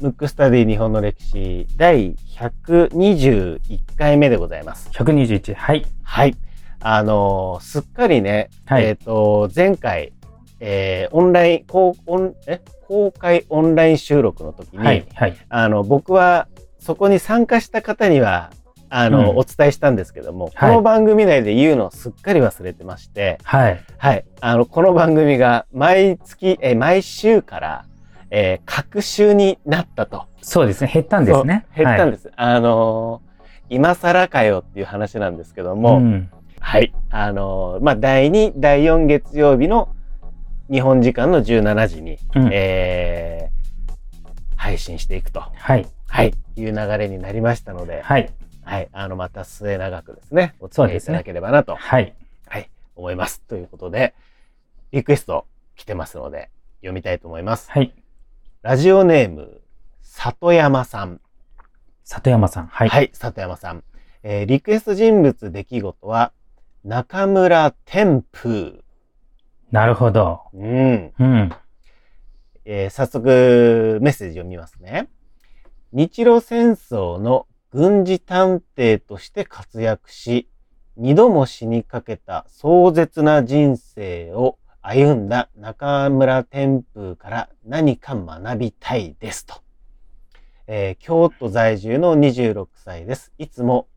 [0.00, 4.90] ムックスタディ日本の歴史第121回目でございます。
[4.90, 5.54] 121。
[5.54, 5.86] はい。
[6.02, 6.36] はい。
[6.80, 10.12] あのーすっかりね、はいえっ、と、前回、
[10.60, 12.60] えーオンライン、公オンえ？
[12.86, 15.06] 公開オンライン収録の時に、はい。
[15.14, 15.36] はい。
[15.48, 18.50] あの、僕はそこに参加した方には、
[18.96, 23.80] あの、うんお伝えしたんですけども、はいこの番組内で言うのをすっかり忘れてまして、はい。
[23.98, 24.24] はい。
[24.40, 27.84] あの、この番組が毎月、えー毎週から、
[28.30, 30.26] えー、各週になったと。
[30.42, 30.90] そうですね。
[30.92, 31.66] 減ったんですね。
[31.74, 32.32] 減ったんでです。
[32.36, 33.34] あのー
[33.70, 36.30] 今更かよっていう話なんですけども、ん。
[36.60, 36.94] はい。
[37.10, 39.88] あのーまあ、第2、第4月曜日の
[40.70, 43.54] 日本時間の17時に、うんえー
[44.56, 45.86] 配信していくと、はい。
[46.06, 48.30] はい、いう流れになりましたので、はい。
[48.64, 48.88] はい。
[48.92, 52.14] あの、また末永くですね、お付き合いいただければなと、はい。
[52.46, 53.40] はい、思います。
[53.42, 54.14] ということで、
[54.92, 55.46] リクエスト
[55.76, 57.70] 来てますので、読みたいと思います。
[57.70, 57.94] はい。
[58.62, 59.60] ラジオネーム、
[60.02, 61.20] 里山さん。
[62.04, 62.66] 里山さん。
[62.68, 62.88] はい。
[62.88, 63.84] はい、里山さん。
[64.22, 66.32] えーリクエスト人物出来事は、
[66.84, 68.80] 中村天風。
[69.70, 70.42] なるほど。
[70.54, 71.12] うん。
[71.18, 71.52] うん。
[72.64, 75.08] えー早速、メッセージ読みますね。
[75.92, 80.48] 日露戦争の軍事探偵として活躍し、
[80.96, 89.56] 二度も死にかけた壮絶な人生を歩んだ中村天風から何か学びたいですと。
[90.68, 93.32] えー京都在住の26歳です。
[93.38, 93.88] いつも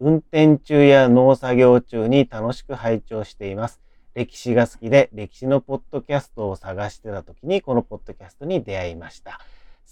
[0.00, 3.82] 運転中や農作業中に楽しく拝聴しています。
[4.14, 9.40] 歴史が好きで歴史のポッドキャストを探してた時にこのポッドキャストに出会いました。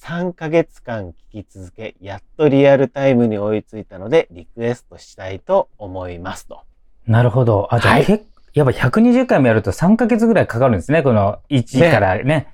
[0.00, 6.60] 3ヶ月間聞き続け、やっとリアルタイムに追いついたのでリクエストしたいと思いますと。
[7.06, 7.68] なるほど。
[7.70, 11.02] あ、じゃあ、はい結やっぱ120回もやると3ヶ月ぐらいかかるんですね。
[11.02, 12.46] この1からね。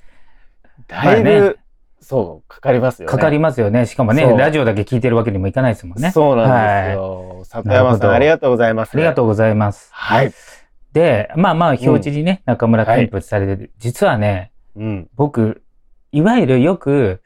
[0.89, 1.55] だいぶ、まあね
[2.01, 3.13] そう、かかりますよね。
[3.13, 3.85] かかりますよね。
[3.85, 6.11] しかもねラジオだけ聞いてるわけにもいかないですもんね。
[6.11, 7.43] そうなんですはいよ。
[7.45, 8.95] 里山さん、ありがとうございます。
[8.95, 9.91] ありがとうございます。
[9.93, 10.33] はい。
[10.93, 13.73] で、まあまあ、表示にね、中村添付されてる。
[13.79, 15.09] 実はね、うん。
[15.15, 15.63] 僕、
[16.13, 17.21] いわゆるよく、うん。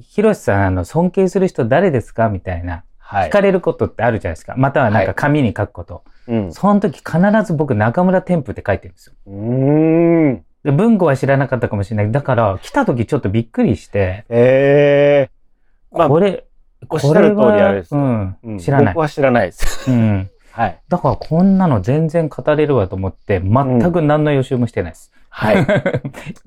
[0.00, 2.28] ヒロシさん、あの、尊敬する人誰ですか？
[2.28, 3.28] みたいな、はい。
[3.28, 4.54] 聞かれることってあるじゃないですか。
[4.56, 6.04] またはなんか紙に書くこと。
[6.26, 6.52] うん。
[6.52, 9.14] その時必ず僕、中村添付って書いてるんですよ。
[9.26, 10.44] うーん。
[10.64, 12.12] で文庫は知らなかったかもしれない。
[12.12, 16.44] だから、来た時ちょっとびっくりして、ええまあこれ、
[16.88, 19.00] おっしゃる通りあれですようん、うん知らない僕。
[19.02, 19.90] は知らないです。
[19.90, 20.30] うん。
[20.52, 20.78] はい。
[20.88, 25.12] だからこんなの全然語れるわと思って、全く何の予習もしてないです。
[25.30, 25.66] はい。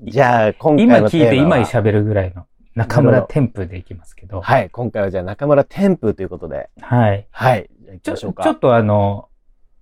[0.00, 4.40] じゃあ、今回は聞いて今喋るぐらいの中村添付でいきますけど。
[4.40, 4.70] はい。
[4.70, 6.70] 今回はじゃあ中村天風ということで。
[6.80, 7.26] はい。
[7.30, 7.70] はい。
[7.80, 8.42] じゃあ行きちょ、ましょうか。
[8.44, 9.28] ちょっとあの、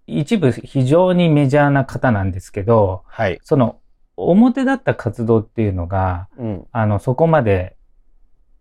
[0.06, 3.38] 一部非常にメジャーな方なんですけど、はい。
[3.42, 3.76] その、
[4.16, 6.66] 表だった活動っていうのが、うん。
[6.70, 7.76] あの、そこまで、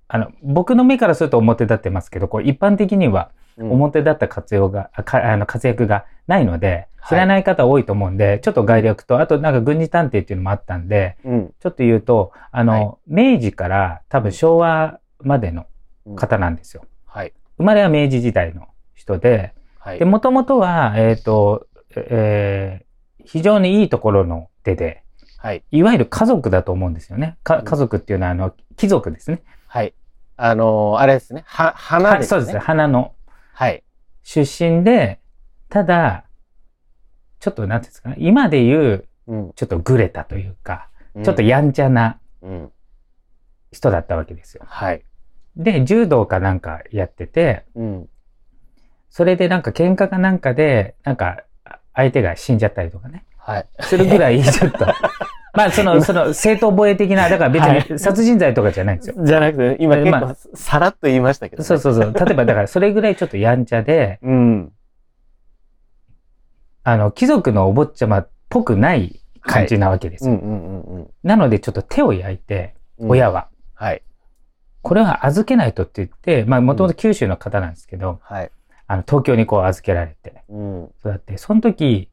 [0.07, 11.53] あの、僕の目からすると表立ってますけど、こう一般的にはうん表立った活用が、あかあの活躍がないので、はい知らない方多いと思うんで、ちょっと概略と、あとなんか軍事探偵っていうのもあったんで、うん。
[11.59, 15.65] ちょっと言うと、あの、明治から多分昭和までの
[16.05, 16.85] うん方なんですよ。
[17.05, 17.33] はい。
[17.57, 19.99] 生まれは明治時代の人で、はい。
[19.99, 22.91] で、もともとは、えっ、と、えー
[23.23, 25.03] 非常にいいところの出で、
[25.37, 25.63] はい。
[25.69, 27.37] いわゆる家族だと思うんですよね。
[27.43, 29.43] かうん家族っていうのは、あの、貴族ですね。
[29.67, 29.93] はい。
[30.37, 31.43] あのーあれですね。
[31.45, 32.17] は、花ですね。
[32.17, 32.59] はいそうですね。
[32.59, 33.13] 花の
[33.53, 33.83] はい。
[34.23, 35.19] 出身で、
[35.69, 36.25] ただ、
[37.41, 38.15] ちょっとなんていうんですかね。
[38.19, 39.51] 今で言う、うん。
[39.55, 42.71] ちょっとグレたというか、うんちょっとやんちゃなうん。
[43.71, 44.63] 人だったわけですよ。
[44.65, 45.03] はい。
[45.57, 48.09] で、柔道かなんかやってて、うん。
[49.09, 51.43] それでなんか喧嘩かなんかで、なんか
[51.93, 53.25] 相手が死んじゃったりとかね。
[53.37, 53.67] はい。
[53.81, 54.85] するぐらいちょっと。
[55.53, 59.15] まあその、その正当防衛的な、だから別はに殺人罪とかじゃないんですよ。
[59.25, 61.65] じゃなくて、今結ま構さらっと言いましたけどね。
[61.65, 62.13] そうそうそう。
[62.13, 64.71] 例えばだからそれぐらいちょっとやんちゃで、うん。
[66.83, 70.33] あの、貴族のお坊ちゃまっぽくない感じなわけですよ。
[70.33, 71.09] うんうんうんうん。
[71.23, 73.47] なのでちょっと手を焼いて、うん親は。
[73.73, 74.03] はい。
[74.83, 78.51] これは預けないとって言って、まあもともと九州の方なんですけど、はい。
[78.85, 80.89] あの、東京にこう預けられて、うん。
[81.01, 82.09] そうやって、その時、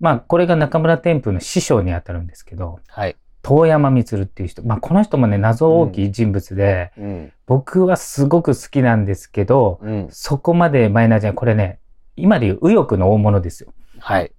[0.00, 3.16] まあこれが中村天風の師匠にあたるんですけど、はい。
[3.42, 7.32] 遠山光っていう人、まあこの人もね、謎大きい人物で、うん。
[7.46, 10.08] 僕はすごく好きなんですけど、うん。
[10.10, 11.36] そこまでマイナーじゃない。
[11.36, 11.78] これね、
[12.16, 13.72] 今でいう右翼の大物ですよ。
[14.04, 14.32] はい。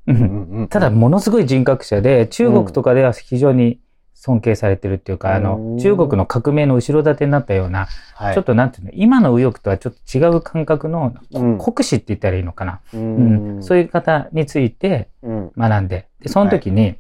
[0.69, 3.79] ただ、ものすごい人格者で、中国とかでは非常に
[4.13, 8.33] 尊敬されてるっていうか、あうのん、中国の革命の後ろ盾になったような、はい。
[8.33, 12.81] ちょっとなんていうの、今の右翼とはちょっと違う感覚の、うん国士って言ったらいいのかな。
[12.93, 13.63] ううんん。
[13.63, 15.51] そういう方についてうん。
[15.57, 16.97] 学んで、で、その時に、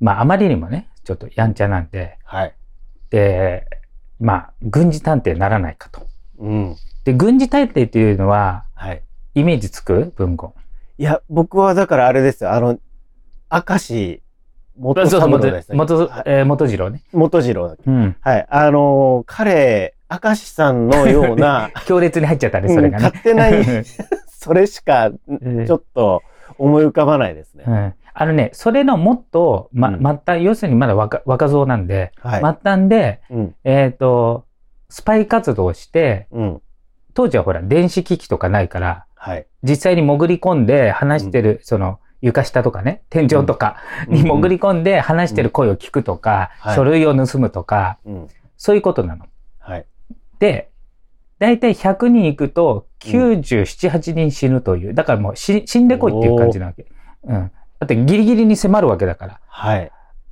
[0.00, 2.54] まああまりにもね、ちょっとやんちゃなんで、はい。
[3.08, 3.66] で、
[4.20, 6.06] まあ、軍事探偵にならないかと。
[6.38, 6.76] うん。
[7.04, 9.02] で、軍事探偵っていうのは、はい。
[9.34, 10.12] イメージつく？
[10.16, 10.52] 文言。
[11.00, 12.52] いや、僕はだからあれですよ。
[12.52, 12.78] あの、
[13.50, 14.22] 明石
[14.76, 15.78] 元三郎ですね。
[15.78, 17.02] 元、はいえー元次郎ね。
[17.14, 17.74] 元次郎。
[17.86, 18.16] うん。
[18.20, 18.46] はい。
[18.50, 23.04] あのー彼、明石さんのような、 強烈に入っちゃったね、それがね。
[23.06, 23.64] うん勝手ない
[24.28, 26.20] それしか、うんちょっと
[26.58, 27.64] 思い浮かばないですね。
[27.66, 32.40] うんあのね、それのもっと、ま、うん末端、要するにまだ若若造なんで、はい。
[32.40, 33.54] 末端で、うん。
[33.64, 34.44] えっ、と、
[34.90, 36.62] スパイ活動をして、うん。
[37.14, 39.46] 当時はほら、電子機器とかないから、はい。
[39.62, 43.76] 実際に潜り込んで話してる、その、床下とかね、天井とか
[44.08, 48.28] に潜り込んで話してる声を聞くとか、はい書類を盗むとか、うん。
[48.56, 49.26] そういうことなの。
[49.58, 49.86] はい。
[50.38, 50.70] で、
[51.38, 54.94] だいたい100人行くと97、8人死ぬという。
[54.94, 56.86] だからもう死死んでこいっていう感じなわけ。
[57.24, 57.50] うん。
[57.78, 59.40] だってギリギリに迫るわけだから。
[59.46, 59.90] はい。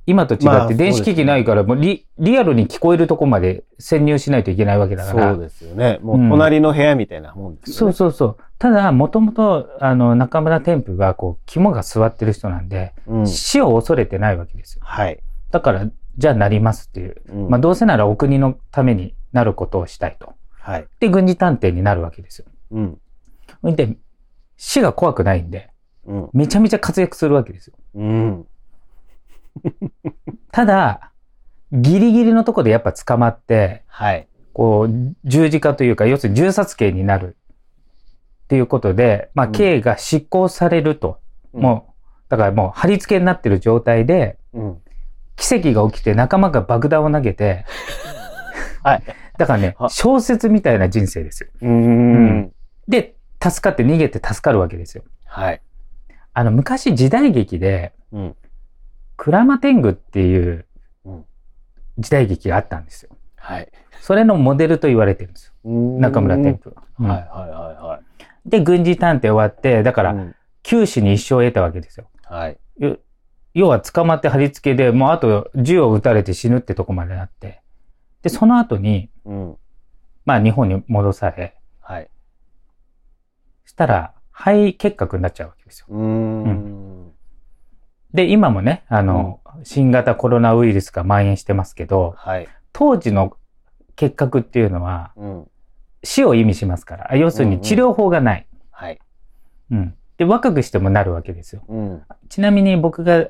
[0.09, 5.33] 今と違まあって電子機器ないから、もうリリアルに聞こえるとこまで潜入しないといけないわけだから。
[5.33, 5.99] そうですよね。
[6.01, 7.95] もう隣の部屋みたいなもんですそうよね。
[7.95, 8.37] そうそう。
[8.57, 13.27] ただ、もともと、あの、中村天風は、こう、肝が座ってる人なんで、うん。
[13.27, 14.81] 死を恐れてないわけですよ。
[14.83, 15.19] はい。
[15.51, 15.85] だから、
[16.17, 17.21] じゃあなりますっていう。
[17.29, 20.33] うんまあ、どうせならお国のためになることをしたいと。
[20.59, 20.87] はい。
[20.99, 22.45] で、軍事探偵になるわけですよ。
[22.71, 23.75] うん。
[23.75, 23.95] で、
[24.57, 25.69] 死が怖くないんで、
[26.05, 26.29] うん。
[26.33, 27.75] めちゃめちゃ活躍するわけですよ。
[27.95, 28.45] うん。
[30.51, 31.11] ただ、
[31.71, 34.27] ギリギリのとこでやっぱ捕まって、はい。
[34.53, 37.37] こう、十字架というか、要するに銃殺刑になる
[38.43, 41.19] っていうことで、まあ、うん刑が執行されると。
[41.53, 44.63] もう、だからもう貼り付けになってる状態で、うん。
[44.63, 44.77] うん。
[45.35, 47.65] 奇跡が起きて仲間が爆弾を投げて、
[48.83, 49.03] はい。
[49.37, 51.49] だからねあ、小説みたいな人生ですよ。
[51.61, 52.51] うーん。
[52.87, 55.03] で、助かって逃げて助かるわけですよ。
[55.25, 55.61] はい。
[56.33, 58.35] あの、昔時代劇で、うん。
[59.19, 60.65] クラマテングっていう
[61.03, 61.25] うん
[61.97, 63.09] 時代劇があったんですよ。
[63.35, 63.69] はい。
[63.99, 65.69] それのモデルと言われてるんですよ。
[65.99, 66.83] 中村天風は。
[66.99, 67.99] うんはいはいはいは
[68.45, 68.49] い。
[68.49, 72.09] で、軍事探偵終わって、だから、うん九死に一生を得たわけですよ。
[72.25, 72.59] はい。
[72.79, 72.97] よ
[73.53, 77.61] 要は捕まって貼り付けで、もうあと銃を撃たれて死ぬってとこまでなって。
[78.21, 79.57] で、その後に、うん。
[80.25, 82.09] まあ日本に戻され、はい。
[83.65, 85.87] したら肺結核になっちゃうわけですよ。
[85.89, 87.08] うーん。
[88.13, 92.47] で、今もね、あの、新型コロナウイルスが蔓延してますけど、はい。
[92.73, 93.35] 当時の
[93.95, 95.47] 結核っていうのはうん。
[96.03, 98.47] 死を意味しますから、あ要するに治療法がない。
[98.71, 98.99] はい。
[99.71, 99.95] うん。
[100.17, 101.63] で、若くしてもなるわけですよ。
[101.67, 102.01] うん。
[102.29, 103.27] ちなみに僕が、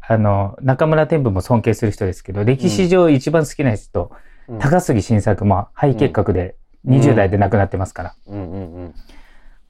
[0.00, 4.18] あの、中村天風も尊敬する人ですけど、歴史上一番好きな人、うん
[4.58, 8.14] 高杉晋作も肺結核でうん20代で亡くなってますから。
[8.28, 8.94] うんうんうん。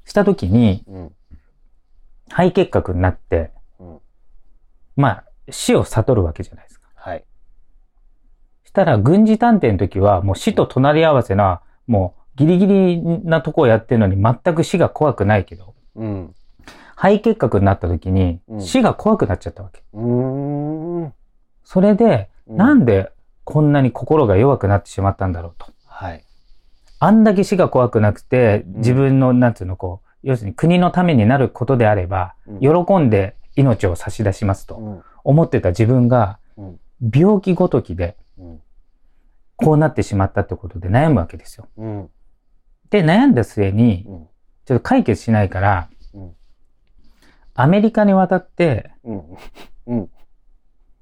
[0.04, 1.12] した時に、うん。
[2.30, 3.57] 肺結核になって、うん
[4.98, 6.88] まあ、死を悟るわけじゃないですか。
[6.96, 7.24] はい。
[8.64, 16.34] したら、軍事探偵の時は、もう死と隣り合わせな、もうギリギリなとこをやってるのに全く死が怖くないけど、うん。
[16.96, 19.84] 肺結核になった時にうん死が怖くなっちゃったわけ。
[19.94, 21.14] うーん。
[21.62, 23.12] それで、うなんで
[23.44, 25.66] こんなに心が弱くなってしまったんだろうと。
[25.86, 26.24] はい。
[26.98, 35.02] あんだけ死が怖くなくて、ん自分の、なんていうの、こう、要するに国のためになることであれば、うん喜んで命を差し出しますとうん。
[35.24, 36.80] 思ってた自分がうん、
[37.14, 38.60] 病気ごときでうん。
[39.56, 41.68] こうなってしまったってことで悩むわけですよ。
[41.76, 42.10] うん。
[42.90, 44.28] で、悩んだ末に、うん。
[44.64, 46.30] ちょっと解決しないから、うん
[47.60, 48.92] アメリカに渡って。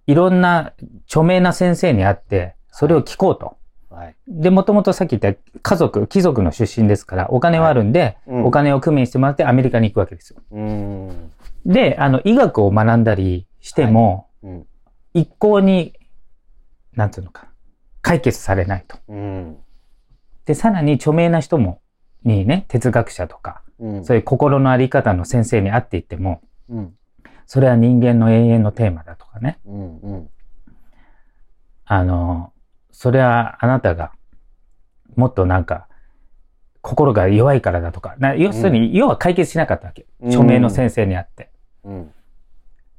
[0.06, 0.72] いろんな
[1.06, 3.58] 著名な先生に会って、それを聞こうと。
[3.90, 4.16] はい。
[4.26, 10.40] で、もともとさっき言った家族、貴族の出身ですから、お工はあるんで、うんお金を工面してもらってアメリカに行くわけですよ。
[10.50, 11.32] うーん。
[11.66, 14.66] で、あの、医学を学んだりしても、うん。
[15.14, 15.94] 一向に、
[16.94, 17.48] なんていうのかな、
[18.02, 18.98] 解決されないと。
[19.08, 19.56] うん。
[20.44, 21.80] で、さらに著名な人も、
[22.22, 24.04] にね、哲学者とか、うん。
[24.04, 26.94] そういう心のあり方の先生に会っていっても、うん。
[27.46, 29.58] それは人間の永遠のテーマだとかね。
[29.66, 29.98] うん。
[29.98, 30.30] うん。
[31.84, 32.52] あの、
[32.92, 34.12] それはあなたが、
[35.16, 35.88] もっとなんか、
[36.80, 40.06] 心が弱いからだとか、な要するに、要は解決しなかったわけ。
[40.20, 41.50] うん著名の先生に会って。
[41.86, 42.12] うん。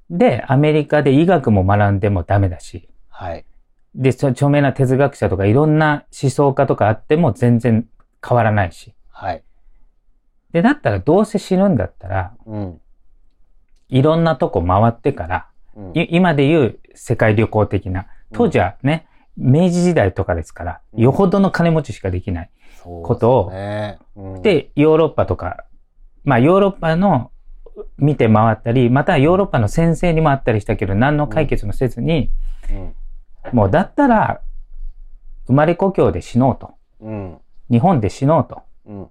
[0.10, 3.46] で、アメリカで医学も学んでもダメだし、はい。
[3.94, 7.88] で、著名な哲学者とかいろんな思想家とかあっても全然
[8.28, 8.94] 変わらないし。
[9.10, 9.44] はい。
[10.52, 12.82] で、だったらどうせ死ぬんだったら、うん。
[13.90, 22.50] いろんなとこ回ってから、うんい今で言う世界旅行的な、当時はね、明治時代とかですから、うんよほどの金持ちしかできない。
[22.84, 23.52] ことを
[24.42, 25.66] で、ヨーロッパとか、
[26.24, 27.32] まあヨーロッパの
[27.98, 32.32] 見て回ったり、またはヨーロッパの先生にもあったりしたけど、何の解決もせずに、
[32.72, 32.94] うん。
[33.54, 34.42] もうだったら、
[35.48, 36.74] 生まれ故郷で死のうと。
[37.02, 37.38] うん。
[37.70, 38.62] 日本で死のうと。
[38.86, 39.08] うん。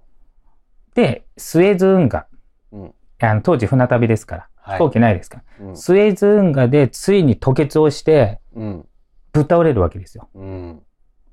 [0.93, 2.27] で、スエズ運河。
[2.71, 2.93] うん。
[3.19, 4.49] あの当時船旅ですから。
[4.57, 5.67] はい飛行機ないですから。
[5.67, 5.77] うん。
[5.77, 8.85] スエズ運河でついに吐血をして、うん。
[9.31, 10.29] ぶっ倒れるわけですよ。
[10.35, 10.81] うん。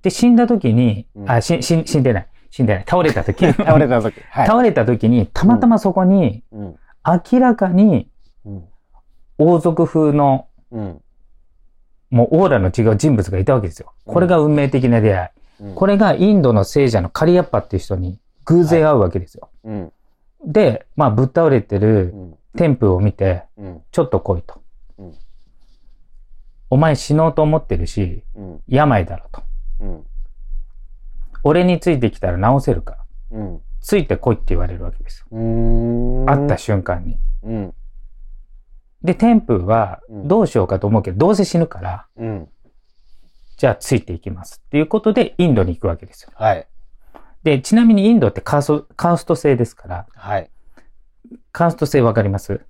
[0.02, 2.28] で、死んだ時に、うんあ、し、し、死んでない。
[2.50, 2.84] 死んでない。
[2.88, 4.20] 倒れた時 倒れた時。
[4.30, 4.46] はい。
[4.46, 6.76] 倒れた時に、たまたまそこに、うん。
[7.06, 8.08] 明らかに
[8.44, 8.64] うん。
[9.38, 11.00] 王族風の、うん。
[12.10, 13.92] もうオーラの違う人物がいたわけですよ。
[14.04, 15.64] これが運命的な出会い。
[15.66, 15.74] うん。
[15.74, 19.50] これがインドの聖者のカリアッパっていう人に偶然会うわけですよ。
[19.64, 19.92] うん。
[20.46, 22.38] で、まあ、ぶっ倒れてうるん。
[22.56, 23.82] 天風を見て、うん。
[23.90, 24.60] ちょっと来いと。
[24.98, 25.14] うん
[26.70, 28.60] お前死のうと思ってるし、うん。
[28.66, 29.42] 病だろと。
[29.80, 30.06] うん。
[31.44, 32.96] 俺についてきたら治せるか
[33.30, 33.38] ら。
[33.84, 33.88] うん。
[33.88, 36.24] ついて来いって言われるわけですよ。
[36.26, 37.18] 会った瞬間に。
[37.42, 37.74] うん。
[39.02, 42.48] で、天風はうんどうしようかと思うけど、どうせ死ぬから、うん。
[43.58, 44.62] じゃあついていきます。
[44.66, 46.30] っていうことで、インドに行くわけですよ。
[46.34, 46.66] はい。
[47.42, 50.50] で、ちなみにインドってカースト、カースト制ですから、はい。
[51.52, 52.62] カースト制わかります？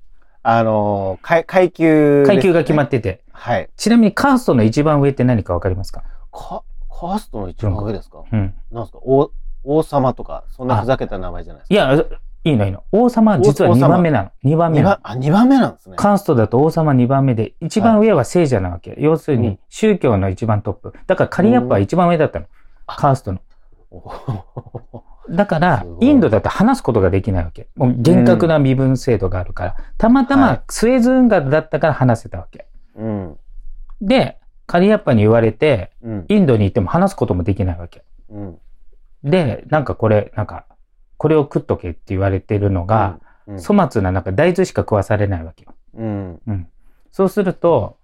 [0.42, 3.22] あのー、階階級ね、階級が決まってて。
[3.30, 3.70] はい。
[3.76, 6.02] ちなみにカーストの一番上って何かわかりますか？
[6.32, 8.54] か、カーストの一番上ですか、うん。
[8.72, 8.98] なんですか？
[9.04, 9.30] 王、
[9.64, 11.74] 王様とか、そんなふざけた名前じゃないですか。
[11.74, 12.04] いや、
[12.44, 12.84] いいのいいの。
[12.92, 14.30] 王様は実は2王王様番目なの。
[14.44, 15.96] 2番目あ、二番目なんですね。
[15.96, 18.94] カーストだと王様2番目で、一番上は聖者なわけ。
[18.98, 20.92] 要するにうん宗教の一番トップ。
[21.06, 22.46] だからカリアッパは一番上だったの。
[22.86, 23.40] カーストの。
[25.30, 27.68] だからインドだと話すことができないわけ。
[27.76, 29.76] もう厳格な身分制度があるから。
[29.96, 32.66] たまたはいまスエズ運河だったから話せたわけ。
[32.96, 33.38] うん。
[34.02, 36.24] で、カリアッパに言われて、うん。
[36.28, 38.04] インドに行っても話すこともできないわけ。
[38.28, 38.58] うん。
[39.24, 40.66] で、なんかこれ、なんか、
[41.16, 45.74] これを食っとけって言われてるのが、うん、粗末ななんか大豆しか食わされないわけよ。
[45.94, 46.40] うん。
[46.46, 46.68] うん。
[47.10, 47.98] そうすると、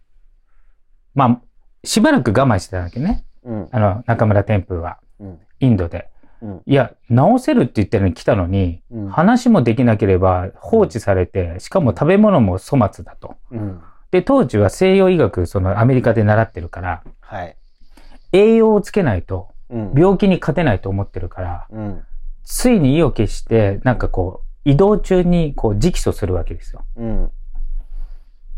[1.15, 1.41] まあ、
[1.85, 3.25] しばらく我慢してたわけね。
[3.45, 3.69] うん。
[3.71, 5.41] あの、中村天風は、うん。
[5.61, 6.09] インドで。
[6.41, 6.63] うん。
[6.65, 9.09] いや、治せるって言ってるのに来たのに、うん。
[9.09, 13.37] 話もできなければ放置されて、しかも食べ物も粗末だと。
[13.51, 13.81] うん。
[14.11, 17.57] で、当時は西洋医学、そのアメリカで習ってるから、はい。
[18.33, 19.50] 栄養をつけないとうん。
[19.71, 22.03] 病気に勝てないと思ってるから、うん。
[22.43, 26.85] ついに意を決して、なんかこう、移動中にこう直訴するわけですよ。
[26.97, 27.33] うん。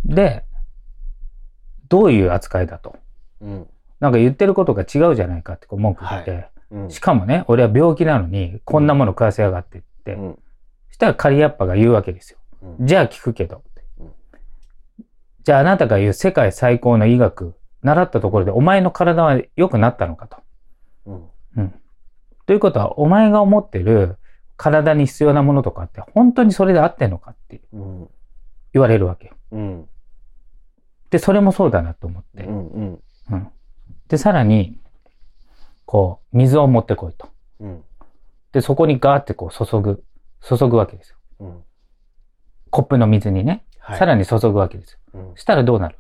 [0.04, 0.45] で、
[1.88, 2.97] どういう扱いだと？
[3.40, 3.66] うん。
[4.00, 6.90] なんか言ってることが違うじゃないかってこう文句言って、うん。
[6.90, 10.38] しかもね、俺は病気なのに、こんなもの食わせやがってって、うん。
[10.88, 12.38] そしたらカリアッパが言うわけですよ。
[12.62, 12.87] うん。
[12.87, 13.62] じゃあ聞くけど
[14.00, 14.12] うん。
[15.45, 20.38] じゃああなたが言う世界最高の医学、習ったところでお前の体は良くなったのかと。
[21.06, 21.28] うん。
[21.56, 21.75] うん。
[22.47, 24.18] ということは、お前が思ってる
[24.56, 28.11] 体に必要なものとかって本当にそれで合ってんのかってうん。
[28.73, 29.35] 言われるわけよ。
[29.52, 29.88] うん。
[31.11, 32.44] で、それもそうだなと思って。
[32.44, 32.68] うん。
[32.68, 33.02] うん。
[33.30, 33.49] うん。
[34.09, 34.78] で、さらに、
[35.85, 37.28] こう、水を持ってこいと。
[37.61, 37.85] うん。
[38.52, 40.04] で、そこにガーってこう注ぐ、
[40.40, 41.16] 注ぐわけですよ。
[41.40, 41.64] うん。
[42.71, 43.66] コップの水にね。
[43.78, 43.99] はい。
[43.99, 44.99] さらに注ぐわけですよ。
[45.14, 45.37] うん。
[45.37, 45.99] したらどうなる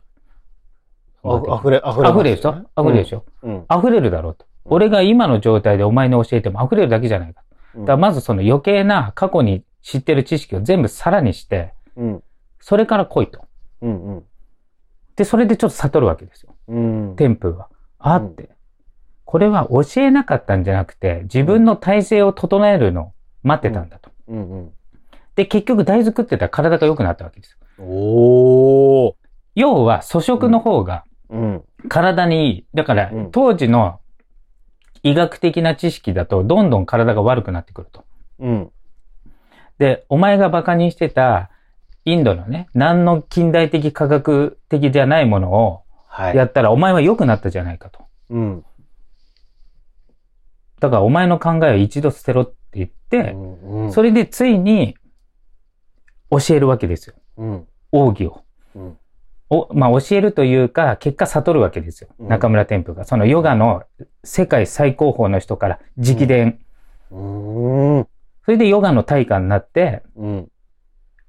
[1.24, 2.10] あ溢れ、溢れ。
[2.10, 2.54] 溢れるでしょ？
[2.76, 3.66] 溢れるでしょ、うん。
[3.70, 4.46] 溢れるだろうと。
[4.64, 7.42] うん俺が今の状態でお前に教えても溢れるだけじゃないか。
[7.74, 7.80] うん。
[7.82, 12.22] だからまずその余計な過去に知ってる知識を全部さらにして、うん。
[12.60, 13.44] それから来いと。
[13.80, 14.04] うん。
[14.04, 14.24] うん。
[15.16, 16.54] で、それでちょっと悟るわけですよ。
[16.68, 17.16] うん。
[17.16, 17.68] 天風は。
[17.98, 18.50] あって。
[19.24, 24.10] これは教えなかったんじゃなくて、自分の体制を整えるのを待ってたんだと。
[24.28, 24.50] うん。
[24.50, 24.72] うん。
[25.34, 27.84] で、結局大豆食ってたら体が良くなったわけですよ。
[27.84, 29.14] おー。
[29.54, 31.64] 要は粗食の方がうん。
[31.88, 32.66] 体にいい。
[32.74, 33.98] だからうん当時の
[35.02, 38.04] 医学的な知識だとどんどん体が悪くなってくると。
[38.38, 38.72] うん。
[39.78, 41.50] で、お前が馬鹿にしてた
[42.04, 45.82] インドのね、何の近代的科学的じゃないものを
[46.12, 46.36] はい。
[46.36, 48.04] やったらお前は良くなったじゃないかと。
[48.28, 48.64] うん。
[50.78, 53.92] だからお前の考えを一度捨てろって言って、うん。
[53.92, 54.98] それでついに
[56.30, 57.14] 教えるわけですよ。
[57.38, 57.66] うん。
[57.92, 58.44] 奥義を。
[58.74, 58.98] うん。
[59.52, 62.08] お、まあ、教えるというか、結果悟るわけですよ。
[62.18, 63.04] うん中村天風が。
[63.04, 63.82] そのヨガの
[64.24, 66.58] 世界最高峰の人から直伝。
[67.10, 68.08] うん。
[68.46, 70.48] それでヨガの大家になって、うん。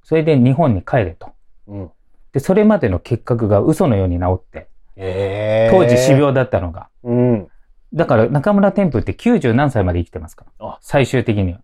[0.03, 1.33] それで日本に帰れと。
[1.67, 1.91] うん。
[2.31, 5.75] で、それまでの結核が嘘のように治って、ええ。
[5.75, 6.13] 当時死。
[6.13, 6.87] 病だったのが。
[7.03, 7.47] うん。
[7.93, 10.67] だから中村天風って90何歳まで生きてますから。
[10.67, 11.59] あ最終的には。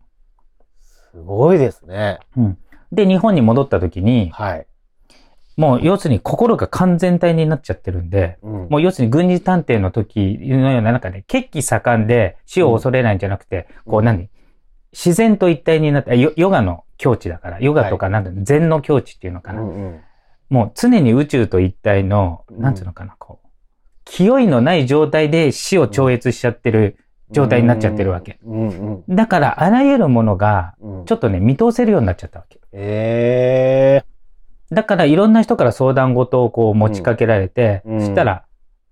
[1.11, 2.19] すごいですね。
[2.91, 4.67] で、日本に戻った時に、はい。
[5.59, 8.51] もう要するに心が完全体になっちゃってるんで、うん。
[8.69, 14.29] もう要するに軍事探偵の時のような中で、血気盛んで死を恐れないんじゃなくて、こう何？
[14.93, 19.61] 自然と一体になって、ヨヨガの境地だから、ヨガとかなんだ、禅の境地っていうのかな。
[19.61, 19.99] うんうん
[20.49, 23.47] もう常に宇宙と一体の、うんなんていうのかな、こう、
[24.05, 26.97] 清いのない状態で死を超越しちゃってる
[27.29, 28.39] 状態になっちゃってるわけ。
[28.43, 31.05] うんうんだから、あらゆるものが、うん。
[31.05, 32.59] ちょっとね、見通せるようになっちゃったわけ。
[32.71, 34.03] え
[34.71, 38.45] だから、いろんな人から相談事をこう持ちかけられて、うんそしたら、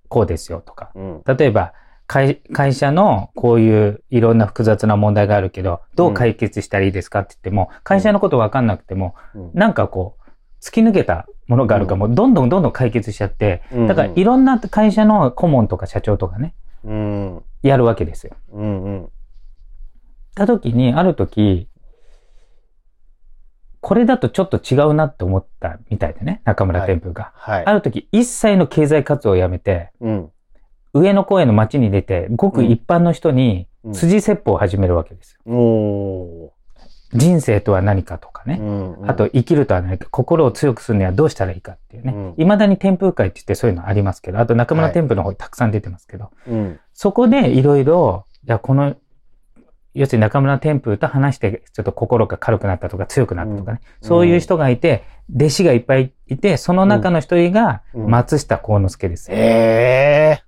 [0.10, 0.91] こうですよとか。
[0.96, 1.24] えうん。
[1.38, 1.74] 例えば、
[2.07, 10.29] 会会社のこういういろんな複雑な問題があるけど、どう解決したらいいですかって言っても、会社のことわかんなくても、うんなんかこう、
[10.62, 17.43] 突き抜けたものがあるから、もうどんどんどんどん解決しちゃって、だからいろんな会社の顧問とか社長とかね、うん。
[17.62, 18.36] やるわけですよ。
[18.51, 19.10] うんうん。
[20.34, 21.67] た時に、ある時、
[23.88, 27.32] これだとちょっと違うなって思ったみたいでね、中村天風が。
[27.36, 27.65] はい。
[27.65, 30.29] ある時、一切の経済活動をやめて、うん。
[30.94, 35.53] 上野公園の街に出て、ごく一般の人にうん辻説法を始めるわけですよ。
[35.53, 36.51] お
[37.13, 38.50] 人生とは何かとかー。
[38.50, 38.58] ね。
[38.60, 42.34] うんあと、、生きるとは何か、心を強くするにはどうしたらいいかっていうねうん。
[42.36, 46.79] 未だに天風会って言ってそういうのありますけど、あと中村天風の方にたくさん出てますけど、うん。
[46.94, 48.98] そこでいろいろ、いや、この、
[49.98, 53.82] 要するに中村天風と話して、ちょっと心が軽くなったとか強くなったとかね。
[54.01, 55.04] うんそういう人がいて、
[55.36, 59.38] 弟子がいっぱいいて、その中の一人がうん松下幸之助ですよ。
[59.38, 60.44] ええ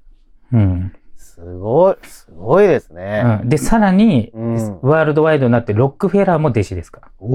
[0.54, 0.94] うん。
[1.16, 3.40] すごい、すごいですね。
[3.42, 3.50] うん。
[3.50, 7.08] で、さらに、うんワールドワイドになってロックフェラーも弟子ですから。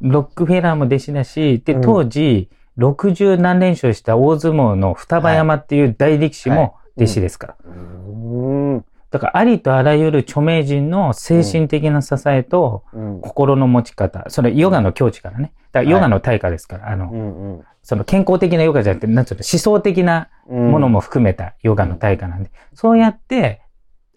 [0.00, 7.56] ロックフェラーも弟子だし、で、うん当時、60何連勝した大相撲の双葉山っていう大力士も弟子ですから。
[7.64, 8.84] うん。
[9.12, 13.20] だから、ありとあらゆる著名人の精神的な支えと、うん。
[13.20, 15.52] 心の持ち方、それヨガの境地からね。
[15.70, 20.70] だからヨガの対価ですから、あの、うんうんその健康的なヨガじゃなくて、なんつうの、思想的なうん。
[20.70, 23.60] ものも含めたヨガの対価なんで、そうやって、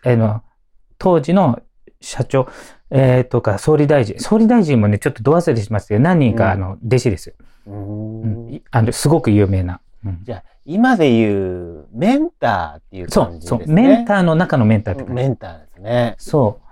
[0.03, 0.43] あの、
[0.97, 1.59] 当時の
[1.99, 2.47] 社長、
[2.91, 7.35] えー、とか総理大臣、総理大臣もね、ちょっとど忘れしますけど、何人か、うんあの、弟子ですよ。
[7.67, 8.21] うん。
[8.21, 9.81] うんいあの、すごく有名な。
[10.05, 13.65] うんじゃあ、今で言う、メンターっていうそう、感じですね。
[13.65, 16.15] そう、メンターの中のメンターって感じメンターですね。
[16.17, 16.65] そう。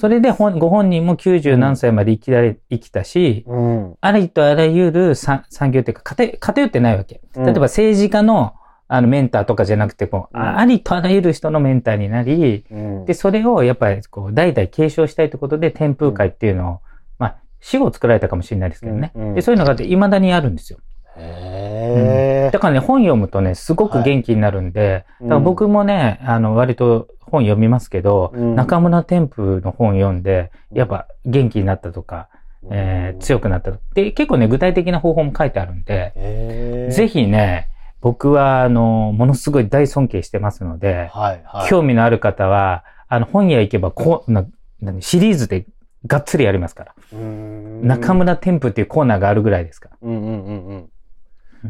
[0.00, 3.96] それで本、ご本人も90何歳まで生きられ、生きたし、うん。
[4.00, 7.20] ありとあらゆる産産業っていうか、偏偏ってないわけ。
[7.36, 8.54] うん例えば政治家の、
[8.88, 16.80] あの、メンターとかじゃなくて、こう、うんあありとあらゆる人のメンターになり、うんで、それをやっぱり、こう、代々継承したいということで、天風会っていうのを、
[17.18, 19.12] まあ、死後作られたかもしれないですけどね。
[19.14, 20.78] うんうんで、そういうのがあって、未だにあるんですよ。
[21.16, 22.58] へえだ。
[22.58, 32.28] からね、本読むとね、すごく元気になるんで、うんだから僕もね、あの、割と本読みますけど、うん中村天風の本読んで、やっぱ元気になったとか、
[32.70, 33.82] えー強くなったとか。
[33.94, 37.08] で、結構ね、具体的な方法も書いてあるんで、ぜ。
[37.08, 37.68] ひね、
[38.00, 41.68] 僕は、あの、ものすごい大尊敬してますので、はいはい。
[41.68, 44.46] 興味のある方は、あの、本屋行けば、こう、な、
[44.80, 45.66] 何シリーズで
[46.06, 46.94] がっつりやりますから。
[47.82, 49.96] 中村天風っていうコーナーがあるぐらいですから。
[50.02, 50.90] うんうんうんうんうん。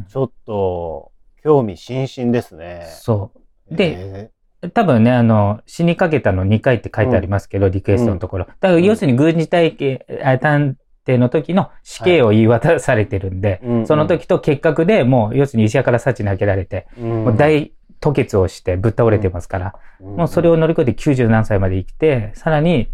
[0.09, 2.87] ちょっと、興味津々ですね。
[2.87, 3.33] そ
[3.71, 3.75] う。
[3.75, 4.31] で、
[4.63, 8.45] へ多分ね、あの、死にかけたの2回って書いてありますけど、リクエストのところ。
[8.45, 10.77] だから要するに軍事体系、あ探
[11.07, 13.87] 偵の時の死刑を言い渡されてるんで、ーうんうん。
[13.87, 17.25] その時と結核でもう、要するに医者から幸に開けられて、うん。
[17.25, 17.73] もう大
[18.03, 22.91] 吐血をしてぶっ倒れてますから、もうそれを乗り越えて90何歳まで生きて、さらに、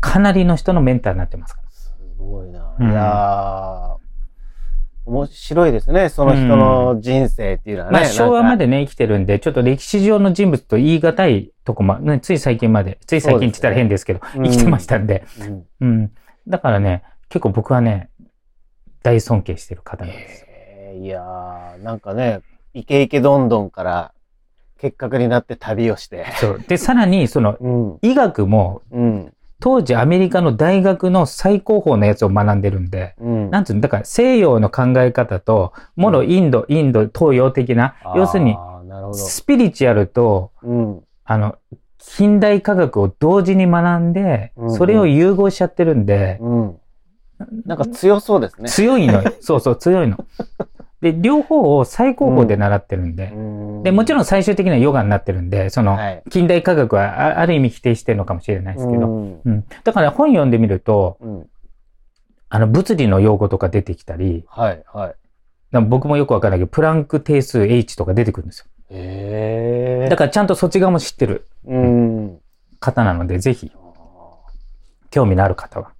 [0.00, 1.70] かなりの人のメンターになってますから。
[1.70, 2.76] すごいな。
[2.78, 2.90] うん。
[2.90, 3.97] いやー
[5.08, 6.10] 面白いですね。
[6.10, 7.98] その人の人生っていうのはね。
[8.00, 8.66] まあ昭和まで。
[8.66, 16.12] でね、生きてるんで、ちょっと歴史上の人物と言い難いとこま、ね、つい最近まで、つい最近って言ったら変ですけど、生きてましたんで、うんうん。
[16.46, 18.10] だからね、結構僕はね、
[19.02, 20.46] 大尊敬してる方なんです。
[21.00, 22.40] いやーなんかね、
[22.74, 24.12] イケイケどんどんから
[24.78, 26.26] 結核になって旅をして。
[26.36, 26.60] そう。
[26.66, 27.98] で、さらに、その、うん。
[28.02, 29.32] 医学も、うん。
[29.60, 33.50] 当時アメリカの大学の最高峰のやつを学んでるんで、うん。
[33.50, 38.56] なんつうの、だから西洋の考え方と、もろインド、インド、東洋的な、要するに。
[39.12, 41.02] スピリチュアルと、うん。
[41.24, 41.56] あの、
[41.98, 46.76] 近代科学を同時に学んでうんう、んそれを融合しちゃってるんで、うん。
[47.66, 48.68] なんか強そうですね。
[48.68, 49.32] 強いのよ。
[49.40, 50.18] そうそう、強いの。
[51.00, 53.32] で、両方を最高峰で習ってるんで、
[53.84, 59.64] で、もちろんん最終的にはヨガになってるんで、その、はい近代科学はあある意味否定してるのかもしれないですけど、うんうん。
[59.84, 61.46] だから本読んでみると、うん。
[62.48, 65.14] あの、物理の用語とか出てきたり、はい、はい。
[65.82, 68.66] 僕もよくわからないけど、プランク定数 H とか出てくるんですよ。
[68.90, 70.08] へえ。
[70.08, 72.38] だからちゃんとそっち側も知ってるうん。
[72.80, 73.70] 方なので、ぜひ、
[75.10, 75.92] 興味のある方は、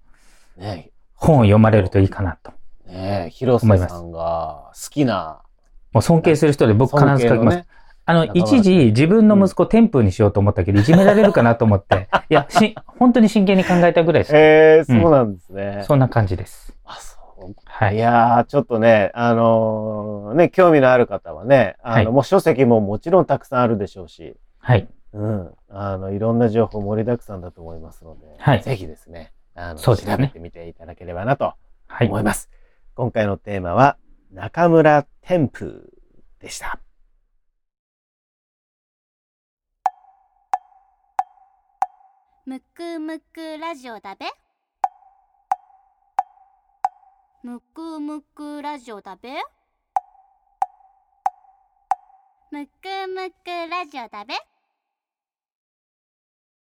[0.56, 2.52] ね本を読まれるといいかなと。
[2.88, 5.42] え、ねえ、広瀬さんが好きな、
[5.92, 7.64] もう尊敬する人で僕必ず書きます。
[8.04, 14.32] あの、一時自分の息子天風にしようと思ったけど、いじめられるかなと思って、いや、し、本当に真剣に考えたぐらいです。
[14.36, 15.82] えー、そうなんですね。
[15.86, 16.74] そんな感じです。
[16.86, 17.54] あ、そう。
[17.66, 17.98] はいい。
[17.98, 24.88] やー、ちょっとね、あのーね、興味のある方はね、あの、はいもう書籍ももちろんたくさんあるでしょうし、はい。
[25.12, 25.50] うん。
[25.68, 31.52] あの、いろんな情報盛りだくさんだと思いますので、はいぜひですね、あの、そうですね調べてみていただければなと
[31.88, 32.06] はい。
[32.06, 32.48] 思います。
[32.98, 33.96] 今回のテーマは、
[34.32, 35.84] 中村天風
[36.40, 36.80] でした。
[42.44, 44.26] むくむくラジオだべ。
[47.44, 49.30] むくむくラジオだべ。
[52.50, 54.34] むくむくラジオだべ。